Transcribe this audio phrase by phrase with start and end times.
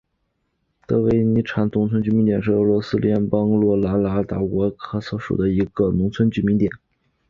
[0.87, 6.71] 德维尼察农村居民点是俄罗斯联邦沃洛格达州索科尔区所属的一个农村居民点。